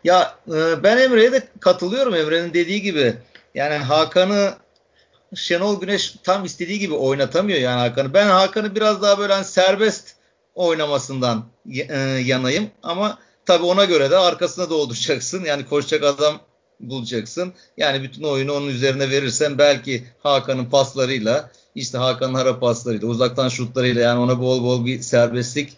[0.04, 2.16] Ya e, ben Emre'ye de katılıyorum.
[2.16, 3.14] Emre'nin dediği gibi.
[3.56, 4.54] Yani Hakan'ı
[5.36, 8.14] Şenol Güneş tam istediği gibi oynatamıyor yani Hakan'ı.
[8.14, 10.16] Ben Hakan'ı biraz daha böyle hani serbest
[10.56, 11.46] oynamasından
[11.90, 15.46] e, yanayım ama tabii ona göre de arkasına dolduracaksın.
[15.46, 16.40] Yani koşacak adam
[16.80, 17.54] bulacaksın.
[17.78, 24.02] Yani bütün oyunu onun üzerine verirsen belki Hakan'ın paslarıyla işte Hakan'ın hara paslarıyla uzaktan şutlarıyla
[24.02, 25.78] yani ona bol bol bir serbestlik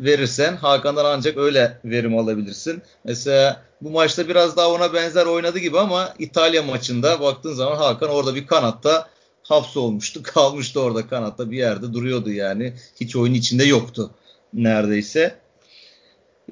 [0.00, 2.82] verirsen Hakan'dan ancak öyle verim alabilirsin.
[3.04, 8.10] Mesela bu maçta biraz daha ona benzer oynadı gibi ama İtalya maçında baktığın zaman Hakan
[8.10, 9.08] orada bir kanatta
[9.42, 10.22] hapsolmuştu.
[10.22, 12.72] Kalmıştı orada kanatta bir yerde duruyordu yani.
[13.00, 14.10] Hiç oyun içinde yoktu
[14.54, 15.34] neredeyse.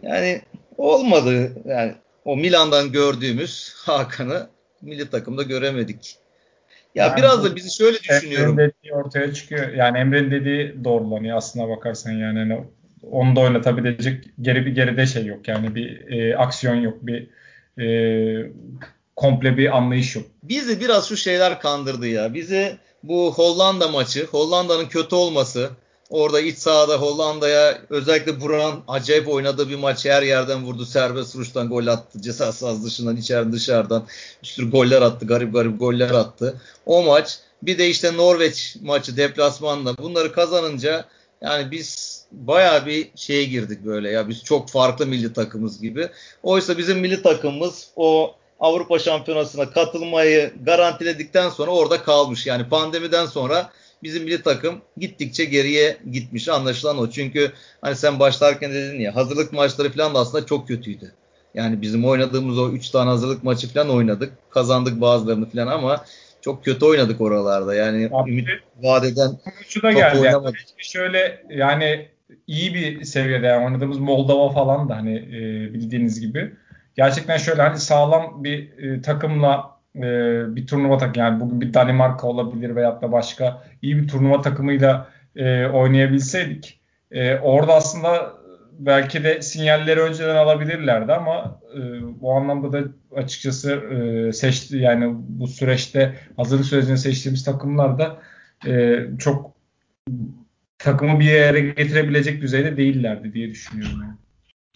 [0.03, 0.43] Yani
[0.79, 1.53] olmadı.
[1.65, 4.49] Yani o Milan'dan gördüğümüz Hakan'ı
[4.83, 6.17] milli takımda göremedik.
[6.95, 8.53] Ya yani biraz da bizi şöyle düşünüyorum.
[8.53, 9.73] Emre'nin dediği ortaya çıkıyor.
[9.73, 12.39] Yani Emre'nin dediği doğrulanıyor aslına bakarsan yani.
[12.39, 12.65] yani
[13.11, 15.49] onu da oynatabilecek geri bir geride şey yok.
[15.49, 16.95] Yani bir e, aksiyon yok.
[17.03, 17.29] Bir
[17.83, 17.87] e,
[19.17, 20.25] komple bir anlayış yok.
[20.43, 22.35] Bizi biraz şu şeyler kandırdı ya.
[22.35, 25.71] Bizi bu Hollanda maçı, Hollanda'nın kötü olması,
[26.11, 30.87] orada iç sahada Hollanda'ya özellikle Buran acayip oynadığı bir maç her yerden vurdu.
[30.87, 32.21] Serbest vuruştan gol attı.
[32.21, 34.07] Ceza sahası dışından, içeriden dışarıdan
[34.43, 35.27] bir sürü goller attı.
[35.27, 36.61] Garip garip goller attı.
[36.87, 41.05] O maç bir de işte Norveç maçı deplasmanda bunları kazanınca
[41.41, 46.09] yani biz baya bir şeye girdik böyle ya biz çok farklı milli takımız gibi.
[46.43, 52.47] Oysa bizim milli takımımız o Avrupa Şampiyonası'na katılmayı garantiledikten sonra orada kalmış.
[52.47, 53.71] Yani pandemiden sonra
[54.03, 57.11] bizim milli takım gittikçe geriye gitmiş anlaşılan o.
[57.11, 61.13] Çünkü hani sen başlarken dedin ya hazırlık maçları falan da aslında çok kötüydü.
[61.55, 64.33] Yani bizim oynadığımız o 3 tane hazırlık maçı falan oynadık.
[64.51, 66.05] Kazandık bazılarını falan ama
[66.41, 67.75] çok kötü oynadık oralarda.
[67.75, 68.49] Yani Abi, ümit
[68.83, 69.31] vadeden
[69.75, 70.19] top geldi.
[70.19, 70.59] oynamadık.
[70.59, 72.09] Yani şöyle yani
[72.47, 76.53] iyi bir seviyede yani oynadığımız Moldova falan da hani e, bildiğiniz gibi.
[76.95, 80.03] Gerçekten şöyle hani sağlam bir e, takımla e,
[80.57, 85.09] bir turnuva takımı yani bugün bir Danimarka olabilir veyahut da başka iyi bir turnuva takımıyla
[85.37, 88.33] e, oynayabilseydik e, orada aslında
[88.79, 91.81] belki de sinyalleri önceden alabilirlerdi ama e,
[92.21, 98.19] bu anlamda da açıkçası e, seçti yani bu süreçte hazırlık sürecinde seçtiğimiz takımlar da
[98.67, 99.53] e, çok
[100.79, 103.99] takımı bir yere getirebilecek düzeyde değillerdi diye düşünüyorum.
[104.03, 104.15] Yani.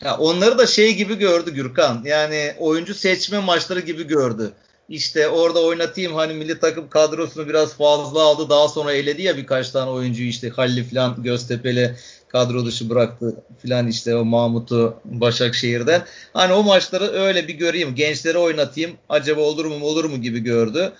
[0.04, 2.02] Ya onları da şey gibi gördü Gürkan.
[2.04, 4.52] Yani oyuncu seçme maçları gibi gördü.
[4.88, 8.50] İşte orada oynatayım hani milli takım kadrosunu biraz fazla aldı.
[8.50, 11.96] Daha sonra eledi ya birkaç tane oyuncuyu işte Halil falan Göztepe'li
[12.28, 16.02] kadro dışı bıraktı filan işte o Mahmut'u Başakşehir'den.
[16.32, 17.94] Hani o maçları öyle bir göreyim.
[17.94, 18.90] Gençleri oynatayım.
[19.08, 20.92] Acaba olur mu olur mu gibi gördü.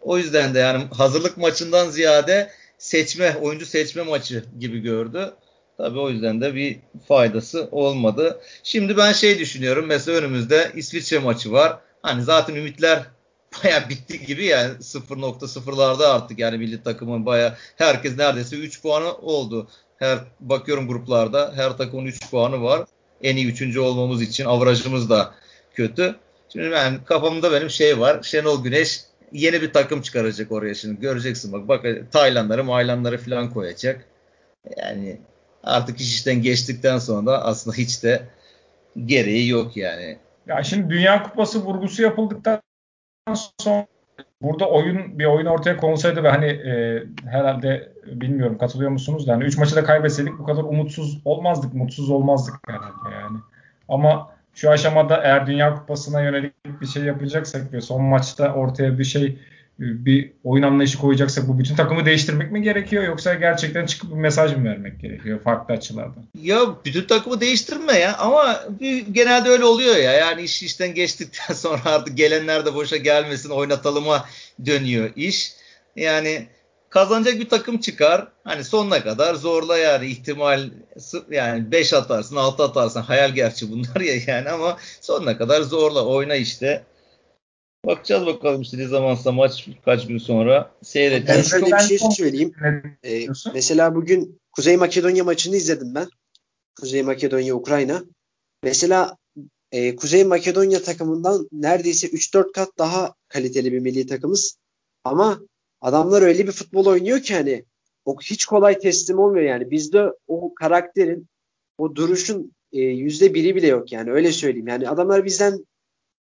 [0.00, 5.32] O yüzden de yani hazırlık maçından ziyade seçme, oyuncu seçme maçı gibi gördü.
[5.76, 8.40] Tabii o yüzden de bir faydası olmadı.
[8.62, 9.86] Şimdi ben şey düşünüyorum.
[9.86, 11.78] Mesela önümüzde İsviçre maçı var.
[12.02, 13.02] Hani zaten ümitler
[13.64, 19.68] baya bitti gibi yani 0.0'larda artık yani milli takımın baya herkes neredeyse 3 puanı oldu.
[19.98, 22.86] Her bakıyorum gruplarda her takımın 3 puanı var.
[23.22, 23.76] En iyi 3.
[23.76, 25.34] olmamız için avrajımız da
[25.74, 26.16] kötü.
[26.52, 28.22] Şimdi ben kafamda benim şey var.
[28.22, 29.00] Şenol Güneş
[29.32, 31.00] yeni bir takım çıkaracak oraya şimdi.
[31.00, 31.68] Göreceksin bak.
[31.68, 34.04] Bak Taylandları, Maylanları falan koyacak.
[34.76, 35.20] Yani
[35.64, 38.22] artık iş işten geçtikten sonra da aslında hiç de
[39.04, 40.18] gereği yok yani.
[40.46, 42.60] Ya şimdi Dünya Kupası vurgusu yapıldıktan
[43.58, 43.86] sonra
[44.42, 49.44] burada oyun bir oyun ortaya konulsaydı ve hani e, herhalde bilmiyorum katılıyor musunuz da hani
[49.44, 53.38] 3 maçı da kaybetseydik bu kadar umutsuz olmazdık, mutsuz olmazdık herhalde yani.
[53.88, 59.04] Ama şu aşamada eğer Dünya Kupası'na yönelik bir şey yapacaksak ve son maçta ortaya bir
[59.04, 59.38] şey
[59.78, 64.56] bir oyun anlayışı koyacaksak bu bütün takımı değiştirmek mi gerekiyor yoksa gerçekten çıkıp bir mesaj
[64.56, 66.24] mı vermek gerekiyor farklı açılardan?
[66.42, 71.54] Ya bütün takımı değiştirme ya ama bir, genelde öyle oluyor ya yani iş işten geçtikten
[71.54, 74.24] sonra artık gelenler de boşa gelmesin oynatalıma
[74.66, 75.52] dönüyor iş.
[75.96, 76.46] Yani
[76.90, 78.28] kazanacak bir takım çıkar.
[78.44, 80.70] Hani sonuna kadar zorla yani ihtimal
[81.30, 86.34] yani 5 atarsın 6 atarsın hayal gerçi bunlar ya yani ama sonuna kadar zorla oyna
[86.34, 86.84] işte.
[87.86, 91.52] Bakacağız bakalım işte ne zamansa maç kaç gün sonra seyredeceğiz.
[91.52, 92.54] Ben şöyle bir şey söyleyeyim.
[93.04, 96.08] Ee, mesela bugün Kuzey Makedonya maçını izledim ben.
[96.80, 98.04] Kuzey Makedonya, Ukrayna.
[98.62, 99.16] Mesela
[99.72, 104.58] e, Kuzey Makedonya takımından neredeyse 3-4 kat daha kaliteli bir milli takımız.
[105.04, 105.40] Ama
[105.80, 107.64] adamlar öyle bir futbol oynuyor ki hani
[108.04, 109.70] o hiç kolay teslim olmuyor yani.
[109.70, 111.28] Bizde o karakterin,
[111.78, 114.68] o duruşun e, yüzde biri bile yok yani öyle söyleyeyim.
[114.68, 115.66] Yani adamlar bizden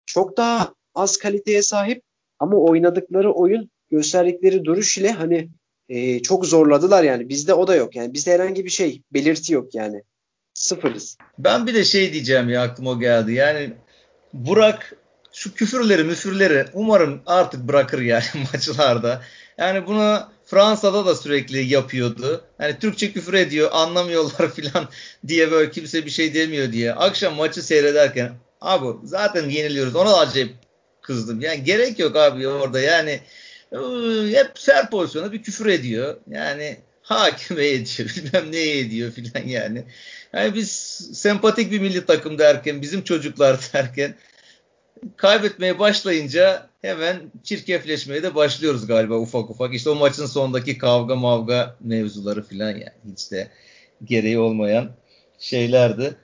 [0.06, 2.04] çok daha az kaliteye sahip
[2.40, 5.50] ama oynadıkları oyun, gösterdikleri duruş ile hani
[5.90, 7.30] e, çok zorladılar yani.
[7.30, 8.14] Bizde o da yok yani.
[8.14, 10.04] Bizde herhangi bir şey, belirti yok yani.
[10.54, 11.18] Sıfırız.
[11.40, 13.34] Ben bir de şey diyeceğim ya aklıma geldi.
[13.34, 13.74] Yani
[14.36, 14.98] Burak
[15.34, 19.22] şu küfürleri müfürleri umarım artık bırakır yani maçlarda.
[19.58, 22.44] Yani bunu Fransa'da da sürekli yapıyordu.
[22.60, 24.90] Yani Türkçe küfür ediyor anlamıyorlar falan
[25.28, 26.94] diye böyle kimse bir şey demiyor diye.
[26.94, 30.54] Akşam maçı seyrederken abi zaten yeniliyoruz ona da acayip
[31.02, 31.42] kızdım.
[31.42, 33.22] Yani gerek yok abi orada yani
[34.36, 36.18] hep ser pozisyona bir küfür ediyor.
[36.30, 39.84] Yani hakime ediyor bilmem neye ediyor filan yani.
[40.34, 40.72] Yani biz
[41.14, 44.16] sempatik bir milli takım derken bizim çocuklar derken
[45.18, 49.74] kaybetmeye başlayınca hemen çirkefleşmeye de başlıyoruz galiba ufak ufak.
[49.74, 53.52] İşte o maçın sonundaki kavga mavga mevzuları filan yani hiç de
[54.04, 54.92] gereği olmayan
[55.40, 56.16] şeylerdi.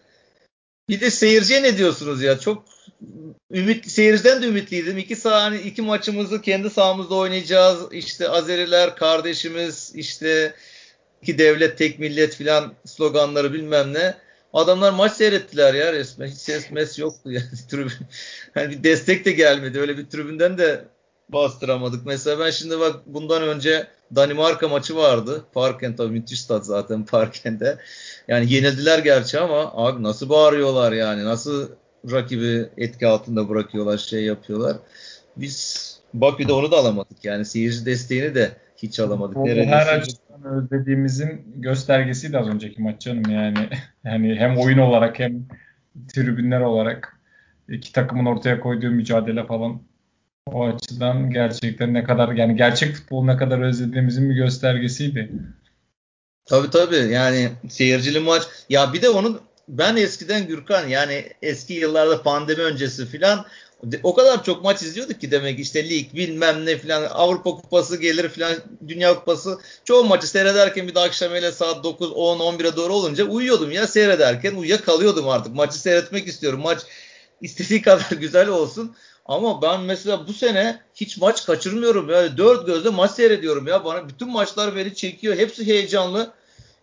[0.89, 2.39] Bir de seyirciye ne diyorsunuz ya?
[2.39, 2.65] Çok
[3.53, 4.97] ümit seyirciden de ümitliydim.
[4.97, 7.93] İki sahne iki maçımızı kendi sahamızda oynayacağız.
[7.93, 10.53] İşte Azeriler kardeşimiz, işte
[11.21, 14.15] iki devlet tek millet filan sloganları bilmem ne.
[14.53, 16.27] Adamlar maç seyrettiler ya resmen.
[16.27, 17.91] Hiç ses mes yoktu yani tribün.
[18.55, 19.79] Yani bir destek de gelmedi.
[19.79, 20.85] Öyle bir tribünden de
[21.29, 22.05] bastıramadık.
[22.05, 25.45] Mesela ben şimdi bak bundan önce Danimarka maçı vardı.
[25.53, 27.77] Parken tabii müthiş stat zaten Parken'de.
[28.27, 31.25] Yani yenildiler gerçi ama abi nasıl bağırıyorlar yani.
[31.25, 31.69] Nasıl
[32.11, 34.77] rakibi etki altında bırakıyorlar, şey yapıyorlar.
[35.37, 37.25] Biz Bakü'de onu da alamadık.
[37.25, 38.51] Yani seyirci desteğini de
[38.83, 39.35] hiç alamadık.
[39.35, 43.69] Bu her açıdan özlediğimizin göstergesiydi az önceki maç canım yani.
[44.03, 45.45] Yani hem oyun olarak hem
[46.13, 47.19] tribünler olarak
[47.69, 49.81] iki takımın ortaya koyduğu mücadele falan
[50.45, 55.31] o açıdan gerçekten ne kadar yani gerçek futbol ne kadar özlediğimizin bir göstergesiydi.
[56.45, 58.43] Tabii tabii yani seyircili maç.
[58.69, 63.45] Ya bir de onun ben eskiden Gürkan yani eski yıllarda pandemi öncesi filan
[64.03, 68.29] o kadar çok maç izliyorduk ki demek işte lig bilmem ne filan Avrupa Kupası gelir
[68.29, 68.53] filan
[68.87, 69.59] Dünya Kupası.
[69.85, 73.87] Çoğu maçı seyrederken bir de akşam öyle saat 9 10 11'e doğru olunca uyuyordum ya
[73.87, 75.55] seyrederken uyuyakalıyordum artık.
[75.55, 76.59] Maçı seyretmek istiyorum.
[76.59, 76.81] Maç
[77.41, 78.95] istediği kadar güzel olsun.
[79.25, 82.09] Ama ben mesela bu sene hiç maç kaçırmıyorum.
[82.09, 83.85] Ya dört gözle maç seyrediyorum ya.
[83.85, 85.37] Bana bütün maçlar beni çekiyor.
[85.37, 86.31] Hepsi heyecanlı.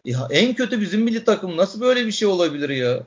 [0.04, 1.56] Ya en kötü bizim milli takım.
[1.56, 3.02] Nasıl böyle bir şey olabilir ya?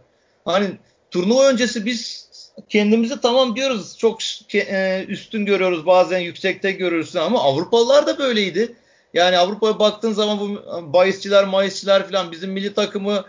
[0.45, 0.77] Hani
[1.11, 2.29] turnuva öncesi biz
[2.69, 3.97] kendimizi tamam diyoruz.
[3.97, 4.19] Çok
[4.55, 5.85] e, üstün görüyoruz.
[5.85, 8.75] Bazen yüksekte görürsün ama Avrupalılar da böyleydi.
[9.13, 10.61] Yani Avrupa'ya baktığın zaman bu
[10.93, 13.25] bahisçiler, mahisçiler falan bizim milli takımı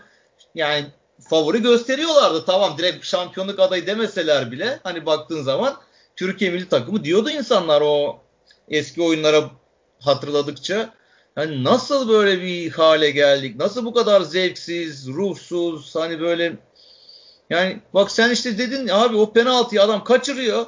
[0.55, 0.85] yani
[1.29, 2.45] favori gösteriyorlardı.
[2.45, 5.75] Tamam direkt şampiyonluk adayı demeseler bile hani baktığın zaman
[6.15, 8.19] Türkiye milli takımı diyordu insanlar o
[8.69, 9.49] eski oyunlara
[9.99, 10.93] hatırladıkça.
[11.35, 13.55] Hani nasıl böyle bir hale geldik?
[13.55, 16.53] Nasıl bu kadar zevksiz, ruhsuz, hani böyle
[17.49, 20.65] yani bak sen işte dedin abi o penaltıyı adam kaçırıyor.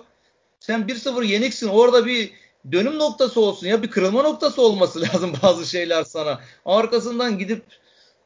[0.60, 1.68] Sen 1-0 yeniksin.
[1.68, 2.32] Orada bir
[2.72, 6.40] dönüm noktası olsun ya bir kırılma noktası olması lazım bazı şeyler sana.
[6.66, 7.64] Arkasından gidip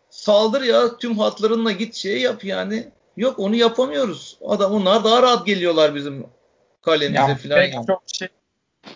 [0.10, 2.88] saldır ya tüm hatlarınla git şey yap yani.
[3.18, 4.38] Yok onu yapamıyoruz.
[4.48, 6.26] Adam onlar daha rahat geliyorlar bizim
[6.82, 7.62] kalemize ya, falan.
[7.62, 7.88] Yani.
[7.88, 8.28] Çok şey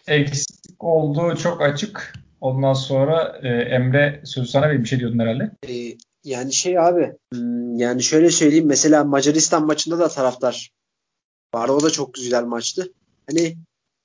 [0.07, 2.13] eksik olduğu çok açık.
[2.41, 5.51] Ondan sonra e, Emre sözü sana bir şey diyordun herhalde.
[5.67, 10.71] E, yani şey abi hmm, yani şöyle söyleyeyim mesela Macaristan maçında da taraftar
[11.53, 11.71] vardı.
[11.71, 12.93] O da çok güzel maçtı.
[13.29, 13.57] Hani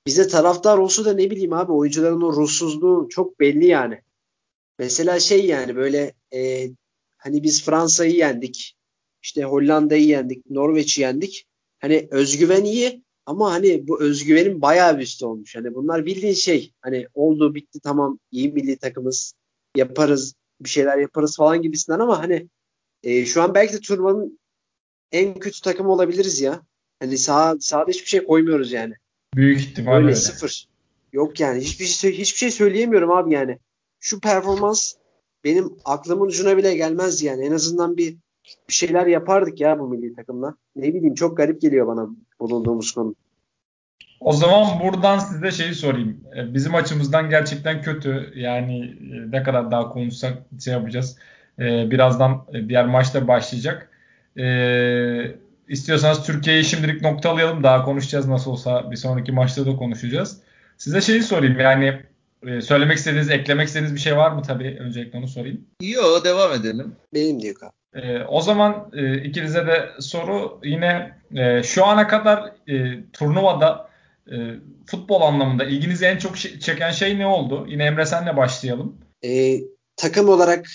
[0.06, 4.02] bize taraftar olsa da ne bileyim abi oyuncuların o ruhsuzluğu çok belli yani.
[4.78, 6.70] Mesela şey yani böyle e,
[7.16, 8.76] hani biz Fransa'yı yendik.
[9.22, 10.50] işte Hollanda'yı yendik.
[10.50, 11.46] Norveç'i yendik.
[11.78, 15.56] Hani özgüven iyi ama hani bu özgüvenin bayağı bir üstü olmuş.
[15.56, 16.72] Hani bunlar bildiğin şey.
[16.80, 19.34] Hani oldu bitti tamam iyi milli takımız
[19.76, 22.48] yaparız bir şeyler yaparız falan gibisinden ama hani
[23.02, 24.38] e, şu an belki de turnuvanın
[25.12, 26.62] en kötü takımı olabiliriz ya.
[27.00, 28.94] Hani sağ sahada hiçbir şey koymuyoruz yani.
[29.34, 30.14] Büyük ihtimalle öyle.
[30.14, 30.68] sıfır.
[31.12, 33.58] Yok yani hiçbir şey hiçbir şey söyleyemiyorum abi yani.
[34.00, 34.94] Şu performans
[35.44, 37.46] benim aklımın ucuna bile gelmez yani.
[37.46, 38.16] En azından bir
[38.68, 40.56] bir şeyler yapardık ya bu milli takımla.
[40.76, 42.08] Ne bileyim çok garip geliyor bana
[42.40, 43.14] bulunduğumuz konu.
[44.20, 46.20] O zaman buradan size şeyi sorayım.
[46.36, 48.32] E, bizim açımızdan gerçekten kötü.
[48.34, 51.16] Yani e, ne kadar daha konuşsak şey yapacağız.
[51.58, 53.90] E, birazdan diğer maçta başlayacak.
[55.68, 57.62] İstiyorsanız Türkiye'yi şimdilik noktalayalım.
[57.62, 60.40] Daha konuşacağız nasıl olsa bir sonraki maçta da konuşacağız.
[60.76, 61.60] Size şeyi sorayım.
[61.60, 62.02] Yani
[62.60, 64.76] söylemek istediğiniz, eklemek istediğiniz bir şey var mı tabii?
[64.80, 65.60] Öncelikle onu sorayım.
[65.82, 66.92] Yok devam edelim.
[67.14, 68.06] Benim diyor abi.
[68.06, 73.87] E, o zaman e, ikinize de soru yine e, şu ana kadar e, turnuvada
[74.32, 77.66] e, futbol anlamında ilginizi en çok çeken şey ne oldu?
[77.68, 78.98] Yine Emre senle başlayalım.
[79.24, 79.60] E,
[79.96, 80.66] takım olarak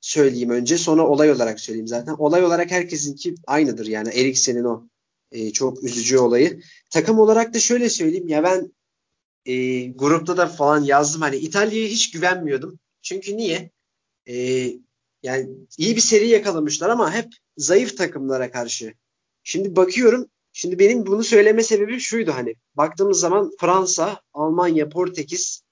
[0.00, 2.14] söyleyeyim önce sonra olay olarak söyleyeyim zaten.
[2.18, 4.88] Olay olarak herkesinki aynıdır yani Eriksen'in o
[5.32, 6.60] e, çok üzücü olayı.
[6.90, 8.72] Takım olarak da şöyle söyleyeyim ya ben
[9.46, 12.78] e, grupta da falan yazdım hani İtalya'ya hiç güvenmiyordum.
[13.02, 13.70] Çünkü niye?
[14.28, 14.34] E,
[15.22, 18.94] yani iyi bir seri yakalamışlar ama hep zayıf takımlara karşı.
[19.42, 25.62] Şimdi bakıyorum Şimdi benim bunu söyleme sebebi şuydu hani baktığımız zaman Fransa, Almanya, Portekiz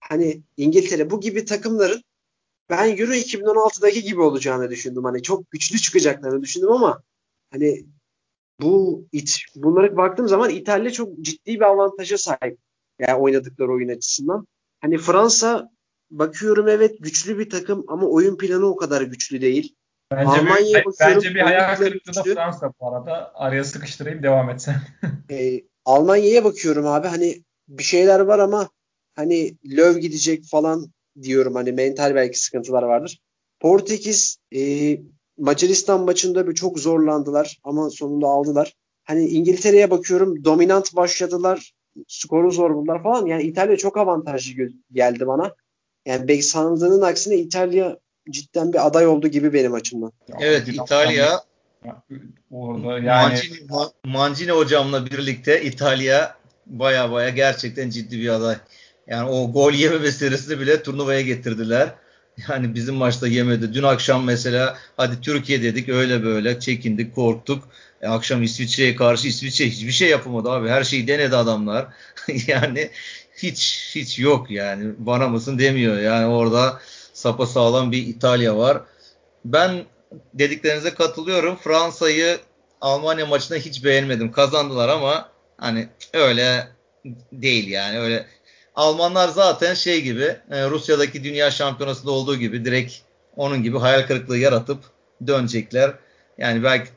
[0.00, 2.02] hani İngiltere bu gibi takımların
[2.70, 5.04] ben Euro 2016'daki gibi olacağını düşündüm.
[5.04, 7.02] Hani çok güçlü çıkacaklarını düşündüm ama
[7.50, 7.86] hani
[8.60, 12.58] bu it, bunlara baktığım zaman İtalya çok ciddi bir avantaja sahip.
[12.98, 14.46] Yani oynadıkları oyun açısından.
[14.80, 15.70] Hani Fransa
[16.10, 19.75] bakıyorum evet güçlü bir takım ama oyun planı o kadar güçlü değil.
[20.12, 23.32] Bence Almanya'ya bir, bence bir hayal kırıklığı da Fransa bu arada.
[23.34, 24.74] Araya sıkıştırayım devam etsen.
[25.30, 28.68] e, Almanya'ya bakıyorum abi hani bir şeyler var ama
[29.14, 30.86] hani Löw gidecek falan
[31.22, 33.20] diyorum hani mental belki sıkıntılar vardır.
[33.60, 34.60] Portekiz e,
[35.38, 38.74] Macaristan maçında bir çok zorlandılar ama sonunda aldılar.
[39.04, 41.72] Hani İngiltere'ye bakıyorum dominant başladılar.
[42.08, 43.26] Skoru zor buldular falan.
[43.26, 45.54] Yani İtalya çok avantajlı geldi bana.
[46.06, 47.98] Yani belki sanıldığının aksine İtalya
[48.30, 50.12] cidden bir aday oldu gibi benim açımdan.
[50.40, 51.42] Evet İtalya
[52.50, 53.58] orada yani Mancini,
[54.04, 56.36] Mancini hocamla birlikte İtalya
[56.66, 58.56] baya baya gerçekten ciddi bir aday.
[59.06, 61.94] Yani o gol yeme meselesini bile turnuvaya getirdiler.
[62.48, 63.74] Yani bizim maçta yemedi.
[63.74, 67.68] Dün akşam mesela hadi Türkiye dedik öyle böyle çekindik korktuk.
[68.02, 70.68] E, akşam İsviçre'ye karşı İsviçre hiçbir şey yapamadı abi.
[70.68, 71.86] Her şeyi denedi adamlar.
[72.46, 72.90] yani
[73.36, 74.92] hiç hiç yok yani.
[74.98, 76.00] Bana mısın demiyor.
[76.00, 76.80] Yani orada
[77.16, 78.82] sapa sağlam bir İtalya var.
[79.44, 79.84] Ben
[80.34, 81.56] dediklerinize katılıyorum.
[81.56, 82.38] Fransa'yı
[82.80, 84.32] Almanya maçında hiç beğenmedim.
[84.32, 86.68] Kazandılar ama hani öyle
[87.32, 87.98] değil yani.
[87.98, 88.26] Öyle
[88.74, 92.94] Almanlar zaten şey gibi e, Rusya'daki dünya şampiyonasında olduğu gibi direkt
[93.36, 94.78] onun gibi hayal kırıklığı yaratıp
[95.26, 95.94] dönecekler.
[96.38, 96.88] Yani belki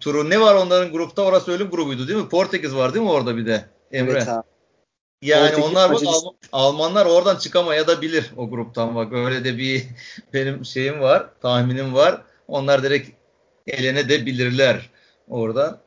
[0.00, 2.28] turu ne var onların grupta orası ölüm grubuydu değil mi?
[2.28, 4.12] Portekiz var değil mi orada bir de Emre?
[4.12, 4.51] Evet abi.
[5.22, 9.58] Yani Portekiz, onlar bak Alman, Almanlar oradan çıkamaya da bilir o gruptan bak öyle de
[9.58, 9.86] bir
[10.32, 12.22] benim şeyim var tahminim var.
[12.48, 13.10] Onlar direkt
[13.66, 14.90] elene de bilirler
[15.28, 15.80] orada.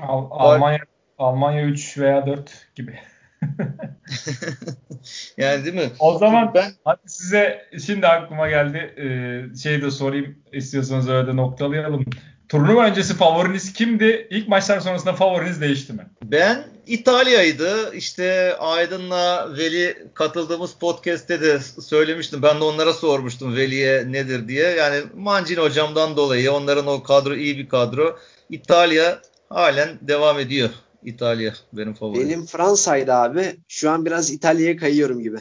[0.00, 0.80] Al, Almanya
[1.18, 2.98] Almanya 3 veya 4 gibi.
[5.36, 5.90] yani değil mi?
[5.98, 8.78] O zaman ben hadi size şimdi aklıma geldi.
[8.78, 12.04] Ee, şey de sorayım istiyorsanız öyle de noktalayalım.
[12.50, 14.26] Turnuva öncesi favoriniz kimdi?
[14.30, 16.06] İlk maçlar sonrasında favoriniz değişti mi?
[16.24, 17.94] Ben İtalya'ydı.
[17.94, 22.42] İşte Aydın'la Veli katıldığımız podcast'te de söylemiştim.
[22.42, 24.68] Ben de onlara sormuştum Veli'ye nedir diye.
[24.68, 28.18] Yani Mancini hocamdan dolayı onların o kadro iyi bir kadro.
[28.50, 30.70] İtalya halen devam ediyor.
[31.04, 32.28] İtalya benim favorim.
[32.28, 33.56] Benim Fransa'ydı abi.
[33.68, 35.38] Şu an biraz İtalya'ya kayıyorum gibi.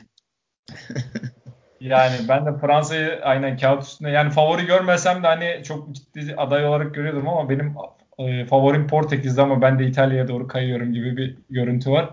[1.81, 6.65] yani ben de Fransa'yı aynen kağıt üstünde yani favori görmesem de hani çok ciddi aday
[6.65, 7.75] olarak görüyordum ama benim
[8.19, 12.09] e, favorim Portekiz'de ama ben de İtalya'ya doğru kayıyorum gibi bir görüntü var.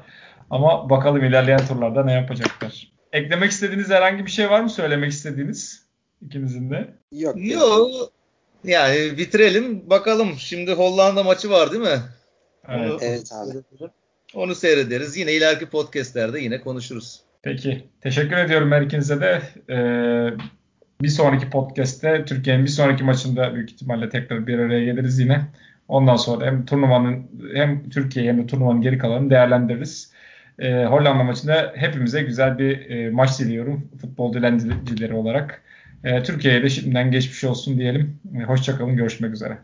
[0.51, 2.93] Ama bakalım ilerleyen turlarda ne yapacaklar.
[3.13, 5.87] Eklemek istediğiniz herhangi bir şey var mı söylemek istediğiniz
[6.27, 6.89] ikinizin de?
[7.13, 7.37] Yok.
[7.39, 7.91] Yok.
[8.65, 10.35] Yani bitirelim bakalım.
[10.39, 12.01] Şimdi Hollanda maçı var değil mi?
[12.69, 12.91] Evet.
[12.91, 13.53] Onu, evet abi.
[14.35, 15.17] Onu seyrederiz.
[15.17, 17.21] Yine ileriki podcastlerde yine konuşuruz.
[17.47, 17.85] Peki.
[18.01, 19.43] Teşekkür ediyorum her ikinize de.
[19.71, 20.31] Ee,
[21.03, 25.41] bir sonraki podcast'te Türkiye'nin bir sonraki maçında büyük ihtimalle tekrar bir araya geliriz yine.
[25.89, 30.13] Ondan sonra hem turnuvanın hem Türkiye hem de turnuvanın geri kalanını değerlendiririz.
[30.59, 35.63] Ee, Hollanda maçında hepimize güzel bir e, maç diliyorum futbol dilencileri olarak.
[36.05, 38.19] E, Türkiye'ye de şimdiden geçmiş olsun diyelim.
[38.41, 39.55] E, Hoşçakalın, görüşmek üzere.